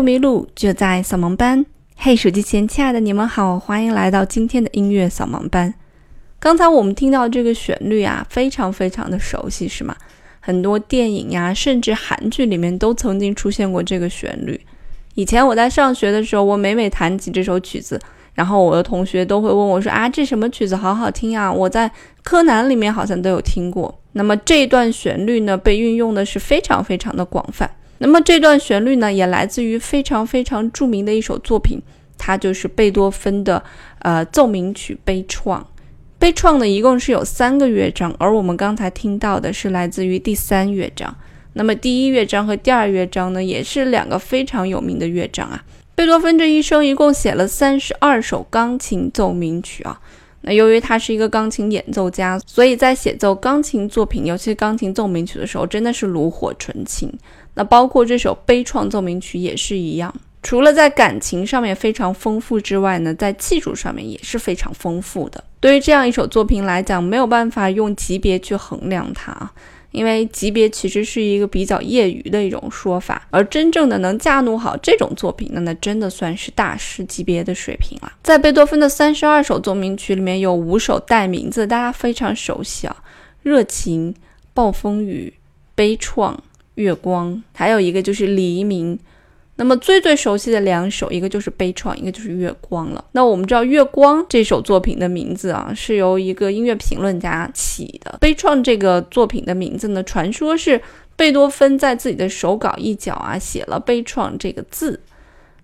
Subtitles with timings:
[0.00, 1.66] 不迷路，就在扫盲班。
[1.94, 5.74] 嘿，手机前亲爱的你们好，欢迎来到今天的音乐扫盲班。
[6.38, 9.94] 刚才我们听到这个旋律啊，非常非常的熟悉，是吗？
[10.40, 14.58] 很多电影呀，甚至韩剧里面都曾经出现过这个旋律。
[15.16, 18.00] 以前我在上学的时候，我每每弹起这首曲子，
[18.32, 20.74] 然后我的同学都会问我说：“啊，这什么曲子？
[20.74, 21.90] 好好听啊！”我在
[22.22, 24.00] 柯南里面好像都有听过。
[24.12, 27.70] 那么这一段旋律呢，被运用的是非常非常的广泛。
[28.02, 31.78] 那么这段旋律呢，也来自于非常非常著名的一首作品，
[32.16, 33.62] 它就是贝多芬的
[33.98, 35.62] 呃奏鸣曲悲怆。
[36.18, 41.14] 悲怆呢，一共是有三个乐章，而我们刚才听到的是来自于第三乐章。
[41.52, 45.62] 那么第一乐章和第二乐章呢，也是两个非常有名的乐章啊。
[45.94, 50.00] 贝多芬这一生一共写了三十二首钢琴奏鸣曲啊。
[50.42, 57.12] 那由于他是一个钢琴演奏家，所以在写奏钢琴作品，尤其是钢琴奏鸣曲的时候，真的是炉火纯青。
[57.54, 65.42] 那包括这首悲怆奏鸣曲也是一样，除了在感情上面非常丰富之外呢，在技术上面也是非常丰富的。
[65.58, 69.52] 对于这样一首作品来讲，没有办法用级别去衡量它啊，
[69.90, 73.26] 因为级别其实是一个比较业余的一种说法。
[73.30, 78.10] 而真正的能驾驭好这种作品，那那真的算是大师级别的水平了。
[78.22, 82.96] 在贝多芬的三十二首奏鸣曲里面，有五首带名字，大家非常熟悉啊，
[83.42, 84.14] 热情、
[84.54, 85.34] 暴风雨、
[85.74, 86.34] 悲怆。
[86.80, 88.98] 月光，还有一个就是黎明。
[89.56, 93.04] 那么最最熟悉的两首，一个就是悲怆，一个就是月光了。
[93.12, 98.16] 那我们知道月光这首作品的名字啊，是由一个音乐评论家起的。
[98.20, 100.80] 悲怆这个作品的名字呢，传说是
[101.14, 104.98] 贝多芬在自己的手稿一角啊写了悲怆这个字。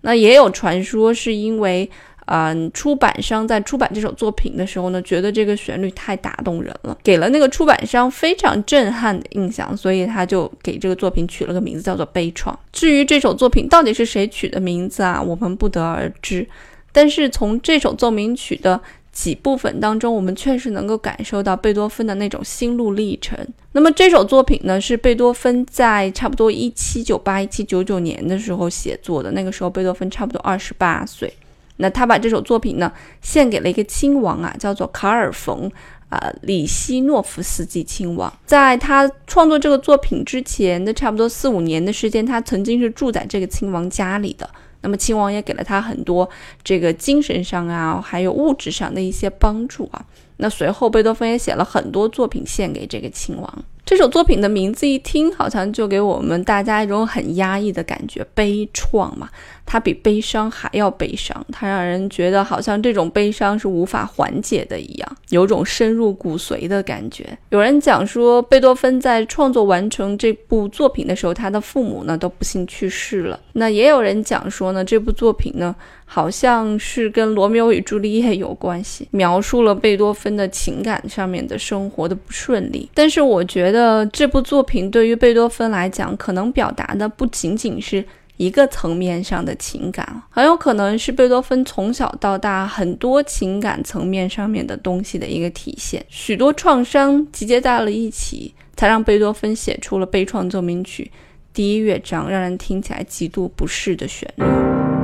[0.03, 1.91] 那也有传说是因为。
[2.27, 12.53] 嗯，出版商在出版这首作品的时候呢，觉得这个旋律太打动人了，给了那个出版商非常震撼的印象，所以他就给这个作品取了个名字，叫做《悲怆》。
[12.73, 16.47] 至于这首作品到底是谁取的名字啊，我们不得而知。
[16.91, 18.81] 但是从这首奏鸣曲的
[19.13, 23.39] 几部分当中，我们确实能够感受到贝多芬的那种心路历程。
[23.73, 31.33] 那么这首作品呢，是贝多芬在差不多一七九八、一七九九年的时候写作的，那个时候贝多芬差不多二十八岁。
[31.79, 35.71] 那他把这首作品呢献给了一个亲王啊，叫做卡尔冯
[36.09, 38.33] 啊里希诺夫斯基亲王。
[38.47, 44.49] 在他创作这个作品之前的差不多四五年的时间，他曾经是住在这个亲王家里的。
[44.83, 46.29] 那么亲王也给了他很多
[46.63, 50.05] 这个精神上啊，还有物质上的一些帮助啊。
[50.37, 53.65] 那随后贝多芬也写了很多作品献给这个亲王。
[53.85, 59.29] 这首作品的名字一听，好像就给我们大家一种很压抑的感觉，悲怆嘛。
[59.66, 67.37] 它比悲伤还要悲伤，它让人觉得好像这种悲伤是无法缓解的一样，有种深入骨髓的感觉。
[67.50, 73.38] 有人讲说，贝多芬在创作完成这部作品的时候，他的父母呢都不幸去世了。
[73.53, 82.88] 那也有人讲说呢，这部作品呢好像是跟罗密欧与朱丽叶有关系，描述了贝多芬的情感上面的生活的不顺利。
[82.94, 84.06] 但是我觉得。
[84.12, 88.03] 这部作品对于贝多芬来讲，可能表达的不仅仅是
[88.37, 96.05] 一个层面上的情感，很有可能是贝多芬从小到大很多情感层面上面的东西的一个体现。
[96.09, 101.11] 许多创伤集结在了一起，才让贝多芬写出了《悲怆奏鸣曲》
[101.55, 104.96] 第一乐章，让人听起来极度不适的旋律。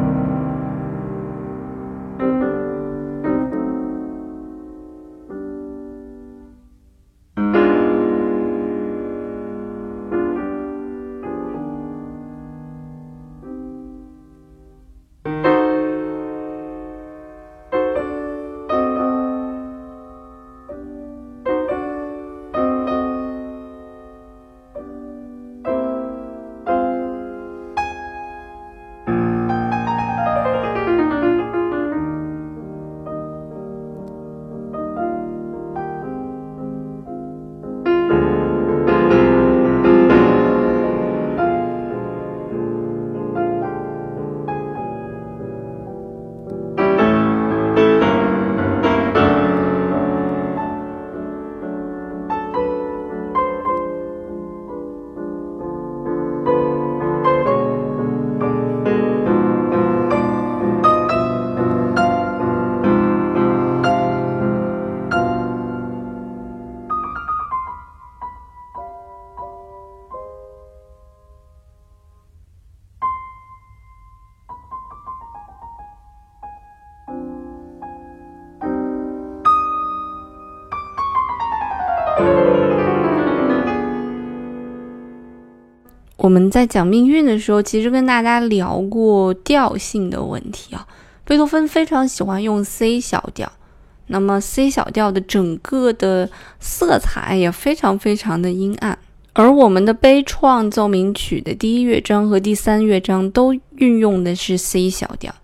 [86.22, 90.86] 我们在讲命运的时候，其实跟大家聊过调性的问题啊。
[91.24, 93.50] 贝多芬非常喜欢用 C 小调，
[94.06, 96.30] 那么 C 小调的整个的
[96.60, 98.96] 色彩也非常非常的阴暗。
[99.32, 105.34] 而我们的悲怆奏鸣曲的第一乐章和第三乐章都运用的是 C 小调，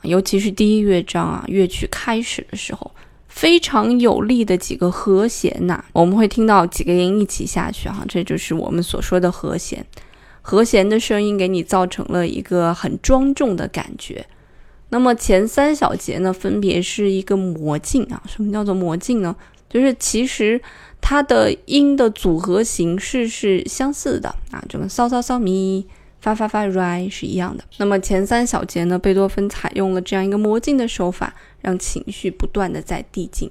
[0.00, 2.90] 尤其是第一乐章啊，乐曲开始的时候。
[3.28, 9.84] 非常有力的几个和弦呐，我们会听到几个音一起下去哈，这就是我们所说的和弦。
[10.48, 14.24] 和弦的声音给你造成了一个很庄重的感觉。
[14.90, 18.22] 那么前三小节呢，分别是一个魔镜啊。
[18.28, 19.34] 什么叫做魔镜呢？
[19.68, 20.60] 就是其实
[21.00, 25.84] 它的音的组合形式是相似的啊，就跟嗦嗦嗦咪。
[26.20, 27.64] 发发发 ri 是一样的。
[27.78, 33.50] 那么前三小节呢，贝多芬采用了这样一个魔镜的手法，让情绪不断的在递进。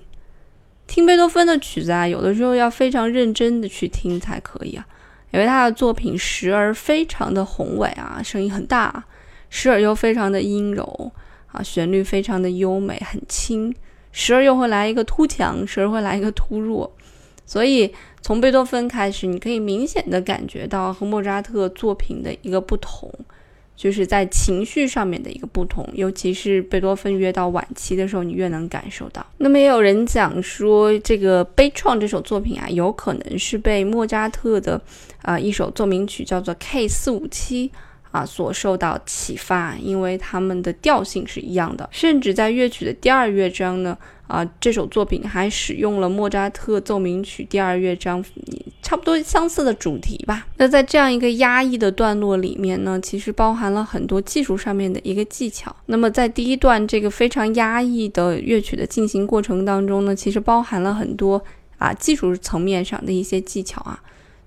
[0.88, 4.86] 听贝多芬的曲子啊，有的时候要非常认真的去听才可以啊，
[5.36, 9.04] 因为他的作品时而非常的宏伟啊，声音很大，
[9.50, 11.12] 时而又非常的阴柔
[11.52, 13.76] 啊，旋律非常的优美很轻，
[14.12, 16.92] 时而又会来一个突强，时而会来一个突弱，
[17.46, 17.94] 所以。
[18.22, 23.08] 从贝多芬开始，你可以明显的感觉到和莫扎特作品的一个不同，
[23.76, 25.88] 就是在情绪上面的一个不同。
[25.94, 29.26] 尤其是贝多芬越到晚期的时候，你越能感受到。
[29.38, 34.82] 那么也有人讲说，这个悲怆这首作品啊，有可能是被莫扎特的
[35.22, 37.72] 啊一首奏鸣曲叫做 K 四五七
[38.12, 43.98] 啊所受到启发，因为他们的调性是一样的，甚至在乐曲的第二乐章呢。
[44.28, 48.24] 啊，这首作品还使用了莫扎特奏鸣曲第二乐章
[48.82, 50.48] 差不多相似的主题吧。
[50.58, 55.76] 那在这样一个压抑的段落里面呢，其实包含了很多技术上面的一个技巧。
[55.86, 61.44] 那么在第一段这个非常压抑的乐曲的进行过程当中呢，其实包含了很多
[61.78, 64.02] 啊技术层面上的一些技巧啊，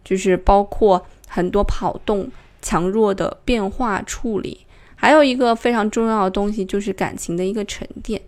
[0.04, 2.28] 就是包括很多跑动、
[2.60, 4.66] 强弱的变化处理，
[4.96, 8.20] 还有一个非常重要的东西就是感情的一个沉淀。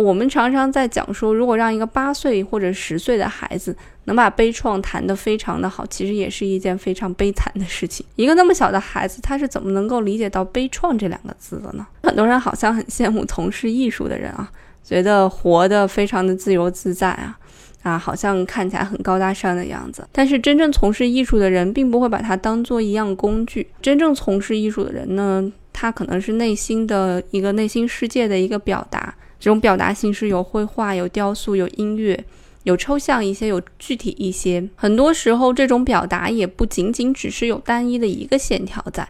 [0.00, 3.74] 我们常常在讲说，如果让一个八岁或者十岁的孩子
[4.06, 8.04] 能把悲怆弹得非常的好，其实也是一件非常悲惨的事情。
[8.16, 11.86] 一个那么小的孩子，他是怎么能够理解到悲怆这两个字的呢？
[12.02, 14.50] 很多人好像很羡慕从事艺术的人啊，
[14.82, 17.38] 觉得活得非常的自由自在啊，
[17.84, 20.04] 啊，好像看起来很高大上的样子。
[20.10, 23.68] 但是真正从事艺术的人，并不会把它当做一样工具。
[23.80, 29.14] 真正从事艺术的人呢，他可能是内心的一个内心世界的一个表达。
[29.44, 32.24] 这种表达形式有绘画、有雕塑、有音乐、
[32.62, 34.66] 有抽象一些、有具体一些。
[34.74, 39.06] 很多时候，这种表达也不仅仅只是有单一的一个线条在。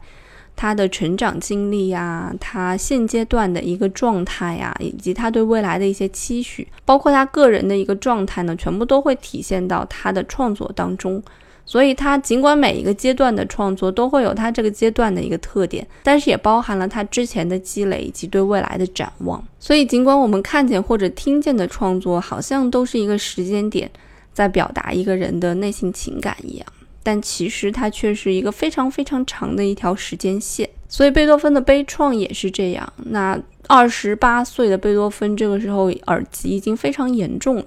[0.57, 11.23] 他的成长经历呀，他现阶段的一个状态呀，以及他对未来的一些期许，包括他个人的一个状态呢，全部都会体现到他的创作当中。
[11.67, 19.43] 所以，他尽管每一个阶段的创作都会有他这个阶段的一个特点，但是也包含了他之前的积累以及对未来的展望。
[19.59, 23.91] 所以，尽管我们看见或者听见的创作好像都是一个时间点，
[24.35, 26.67] 在表达一个人的内心情感一样，
[27.03, 30.69] 但其实它却是一个非常非常长的一条时间线。
[30.87, 32.93] 所以，贝多芬的悲怆也是这样。
[33.07, 37.65] 那二十八岁的贝多芬这个时候耳疾已经非常严重了。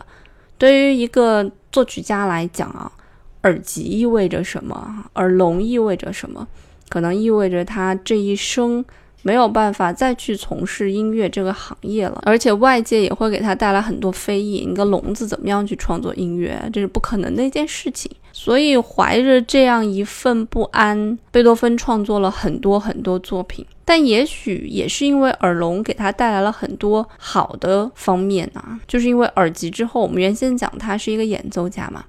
[0.59, 2.91] 对于一个作曲家来讲啊。
[3.47, 5.05] 耳疾意味着什么？
[5.15, 6.45] 耳聋意味着什么？
[6.89, 8.83] 可能意味着他这一生
[9.21, 14.57] 没有办法再去从事音乐这个行业了，而且外界也会给他带来很多非议。
[14.57, 16.61] 一个聋子怎么样去创作音乐？
[16.73, 18.11] 这是不可能的一件事情。
[18.33, 23.65] 所以怀着这样一份不安，贝多芬创作了很多很多作品。
[23.83, 32.03] 但也许也是因为耳聋给他带来了很多好的方面啊，就是因为耳疾之后，我们原先讲他是一个演奏家嘛。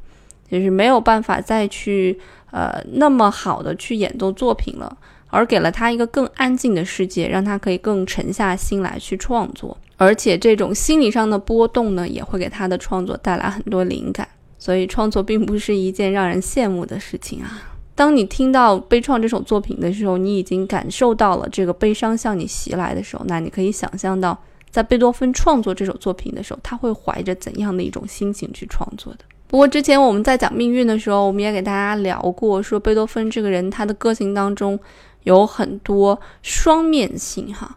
[0.50, 2.18] 就是没有办法再去
[2.50, 4.96] 呃那么好的去演奏作品了，
[5.28, 9.76] 而给了他一个更安静的世界，让他可以更沉下心来去创作。
[9.96, 14.28] 而且这种心理上的波动呢，也会给他的创作带来很多灵感。
[14.60, 17.62] 所以创作并不是一件让人羡慕的事情啊。
[17.94, 24.36] 当你听到《悲怆》这首作品的时候，你已经感受到了这个悲伤向你袭来的时候，那你可以想象到，
[24.70, 29.20] 在贝多芬创作这首作品的时候，他会怀着怎样的一种心情去创作的。
[29.48, 34.78] 不过之前我们在讲命运的时候，我们也给大家聊过，说贝多芬这个人他的个性当中
[35.24, 37.76] 有很多双面性哈。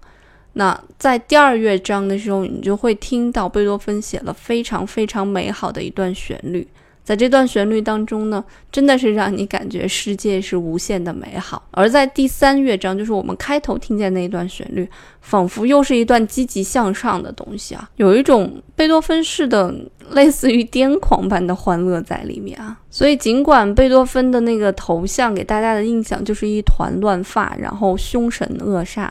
[0.53, 6.67] 那在第二乐章的时候，你就会听到贝多芬写了非常非常美好的一段旋律，
[7.03, 11.61] 在这段旋律当中呢，真的是让你感觉世界是无限的美好。
[11.71, 14.87] 而在第三乐章，就是我们开头听见那一段旋律，
[15.19, 19.73] 仿佛又是一段积极向上的东西啊，有一种贝多芬式的
[20.11, 22.77] 类似于癫狂般的欢乐在里面啊。
[22.89, 29.09] 所以，尽管贝多芬的那个头像给大家的印象就是一团乱发，然后凶神恶煞。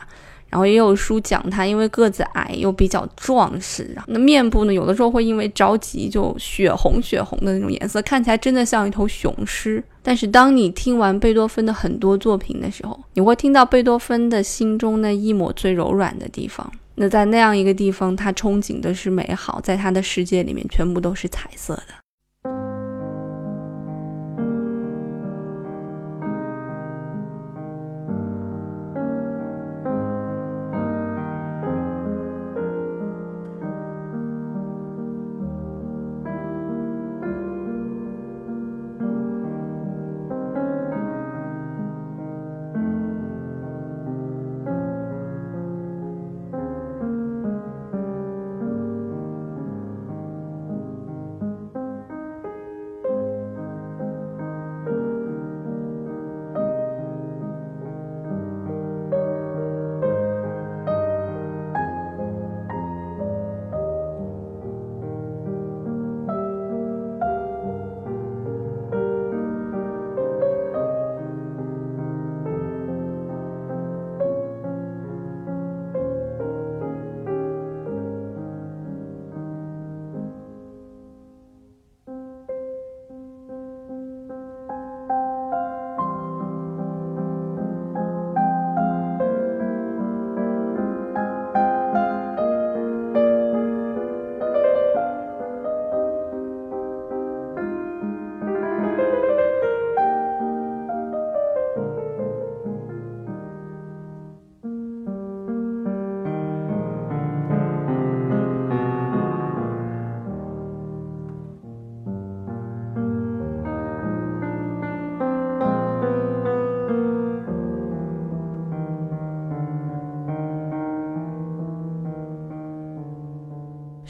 [0.51, 9.83] 然后也有书讲他，因为个子矮又比较壮实，那面部呢，有的时候会因为着急就血红血红的那种颜色，看起来真的像一头雄狮。
[10.03, 16.69] 但是当你听完贝多芬的很多作品的时候，你会听到贝多芬的心中那一抹最柔软的地方。
[16.95, 22.00] 那在那样一个地方，他憧憬的是美好，在他的世界里面全部都是彩色的。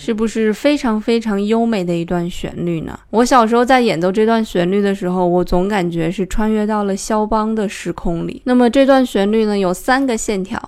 [0.04, 3.00] 是不是非常非常优美的一段旋律呢？
[3.12, 8.42] 我小时候在演奏这段旋律的时候，我总感觉是穿越到了肖邦的时空里。
[8.46, 10.60] 那么这段旋律呢，有三个线条，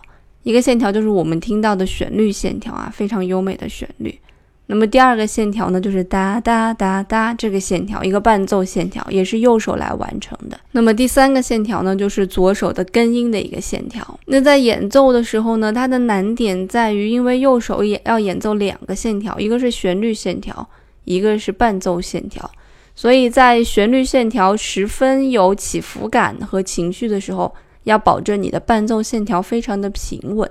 [0.43, 4.15] 一个线条就是我们听到的旋律线条啊，非常优美的旋律。
[4.65, 10.57] 那么第二个线条呢，就是哒哒哒哒这个线条，一个伴奏线条，也是右手来完成的。
[10.71, 14.19] 那么第三个线条呢，就是左手的根音的一个线条。
[14.27, 20.67] 那在演奏的时候呢，它的难点在于，因为右手也要演奏两个线条，一个是旋律线条，
[21.03, 22.49] 一个是伴奏线条。
[22.95, 27.53] 所以在旋律线条十分有起伏感和情绪的时候，
[27.83, 30.49] 要保证你的伴奏线条非常的平稳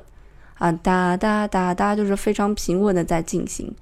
[0.59, 3.75] 啊，哒哒哒哒，就是非常平稳的在进行。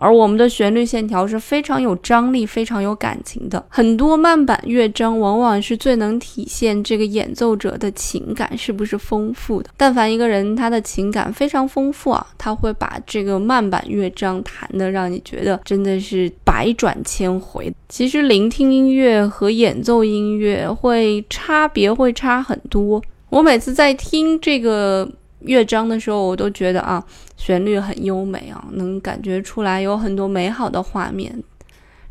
[0.00, 3.62] 而我们的旋律线条是非常有张力、非常有感情的。
[3.68, 9.68] 很多慢板乐章往往是最能体现这个演奏者的情感是不是丰富的。
[9.76, 17.70] 但凡一个人他的情感非常丰富啊，他会把这个慢板乐章弹的让你觉得真的是百转千回。
[17.90, 23.02] 其实聆听音乐和演奏音乐会差别会差很多。
[23.28, 25.06] 我每次在听这个。
[25.40, 27.04] 乐章的时候，我都觉得啊，
[27.36, 31.42] 旋律很优美啊，能感觉出来有很多美好的画面，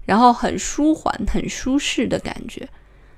[0.05, 2.67] 然后很舒缓、很舒适的感觉。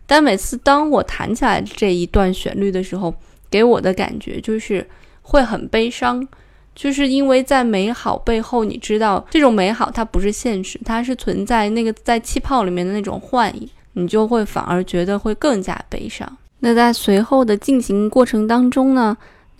[0.05, 3.13] 但每次当我弹起来这一段旋律的时候，
[3.49, 4.85] 给我的感觉就是
[5.21, 6.27] 会很悲伤，
[6.75, 16.37] 就是因为在美好背后，你知道这种美好它不是现实，它是存在那个在气泡里面的那种幻影，你就会反而觉得会更加悲伤。
[16.59, 19.17] 那在随后的进行过程当中呢？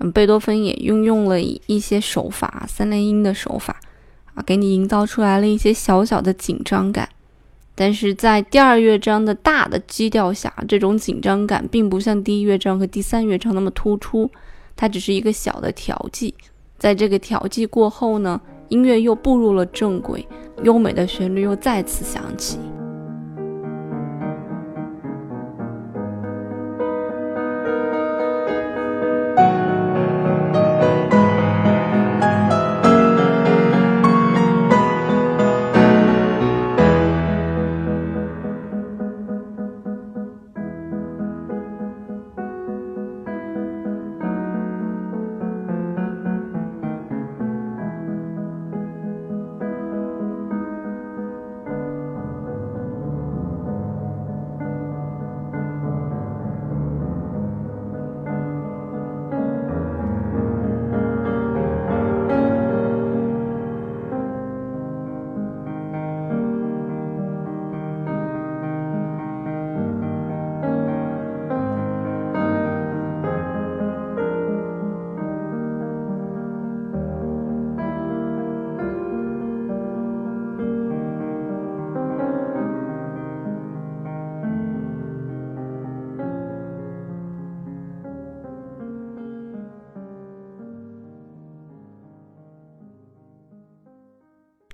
[0.09, 3.79] 贝多芬也运用了一些手法，三连音的手法，
[4.33, 7.09] 啊，给你营造出来了一些小小的紧张感。
[7.75, 14.29] 但是在第二乐章的大的基调下，这种紧张感并不像第一乐章和第三乐章那么突出，
[14.75, 16.33] 它只是一个小的调剂。
[16.77, 18.39] 在这个调剂过后呢，
[18.69, 20.27] 音乐又步入了正轨，
[20.63, 22.57] 优美的旋律又再次响起。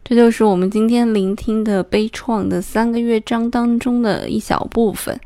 [0.09, 5.19] 这就是我们今天聆听的悲怆的三个乐章当中的一小部分。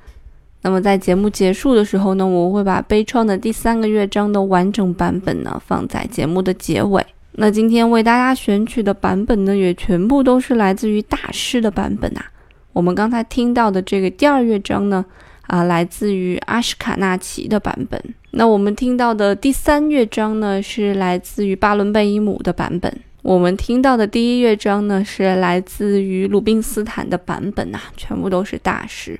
[0.63, 7.05] 那么在节目结束的时候呢，我会把悲怆的第三个乐章的完整版本呢放在节目的结尾。
[7.33, 12.25] 那今天为大家选取的版本呢，也全部都是来自于大师的版本啊。
[12.73, 15.05] 我们刚才听到的这个第二乐章呢，
[15.45, 18.03] 啊，来自于阿什卡纳奇的版本。
[18.31, 22.91] 那我们听到的第三乐章呢，是来自于巴伦贝伊姆的版本。
[23.21, 29.19] 我们听到的第一乐章呢，是来自于鲁宾斯坦的版本啊，全部都是大师。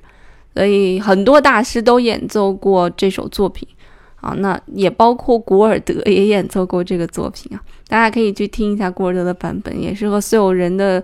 [0.54, 3.66] 所以很多大师都演奏过这首作品
[4.20, 7.62] 啊，那也包括古尔德也演奏过这个作品啊。
[7.88, 11.02] 大家可以去听一下古尔德的版本，也是和所有人的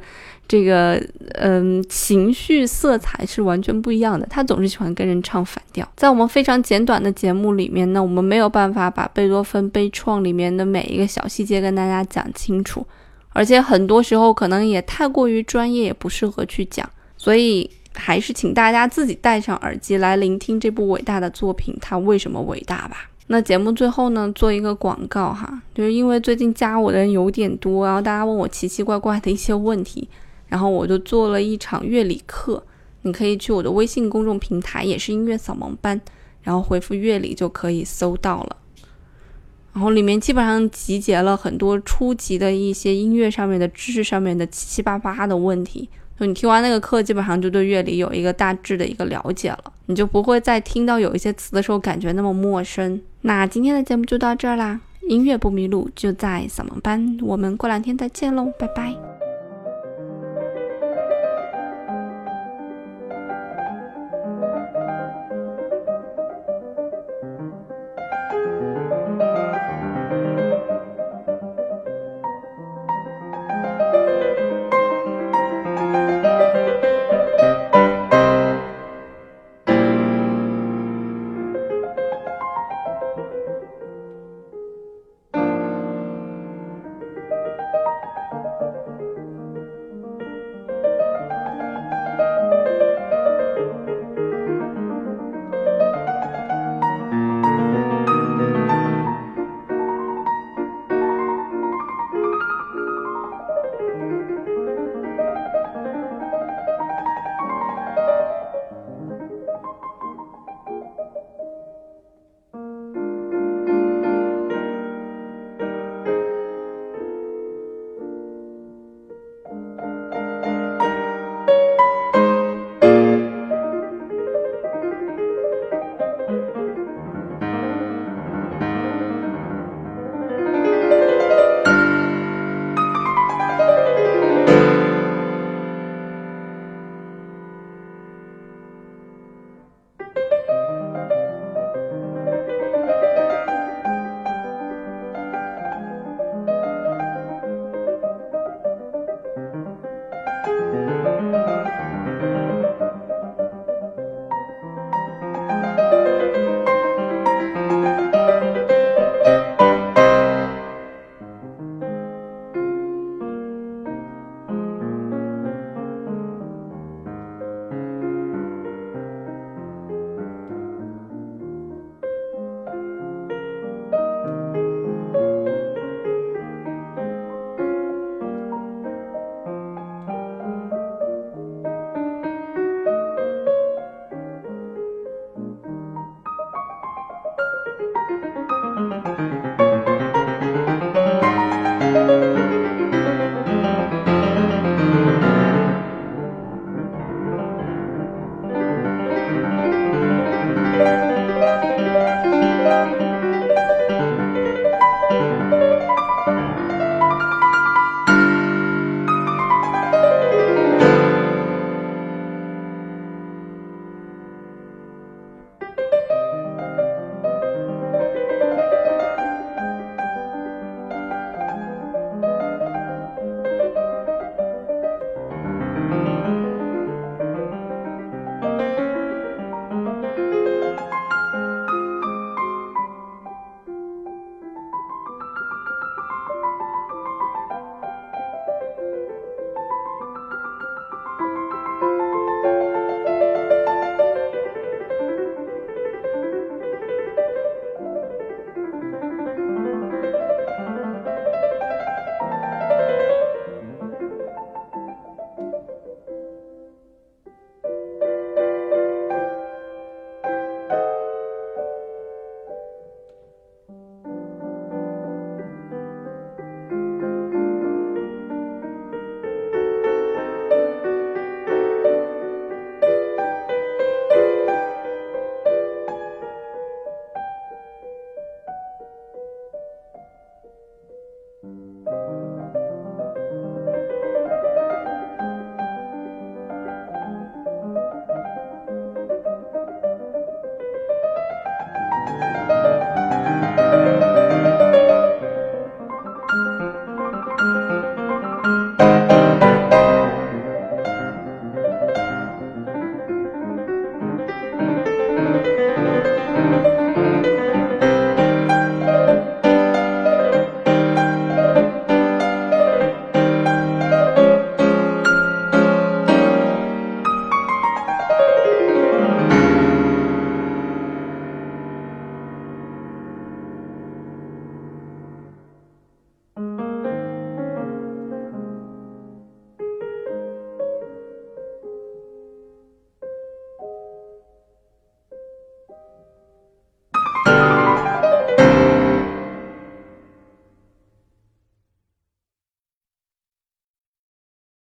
[0.49, 1.01] 这个
[1.35, 4.27] 嗯情绪色彩是完全不一样的。
[4.29, 5.87] 他总是喜欢跟人唱反调。
[5.95, 12.85] 在我们非常简短的节目里面呢，我们没有办法把贝多芬悲怆里面的每一个小细节跟大家讲清楚，
[13.31, 17.71] 而且很多时候可能也太过于专业，也不适合去讲，所以。
[17.95, 23.11] 还是请大家自己戴上耳机来聆听这部伟大的作品，它为什么伟大吧？
[23.27, 30.09] 那节目最后呢，做一个广告哈，就是因为最近加我的人有点多，然后大家问我奇奇怪怪的一些问题，
[30.49, 32.63] 然后我就做了一场乐理课，
[33.03, 36.01] 你可以去我的微信公众平台，也是音乐扫盲班，
[36.43, 38.57] 然后回复乐理就可以搜到了。
[39.75, 45.89] 然后里面基本上集结了很多初级的一些音乐上面的知识上面的七七八八的问题。
[46.19, 53.01] 就你听完那个课，基本上就对乐理有一个大致的一个了解了，你就不会再听到有一些词的时候感觉那么陌生。
[53.21, 59.08] 那今天的节目就到这儿啦，音乐不迷路就在扫盲班，我们过两天再见喽，拜拜。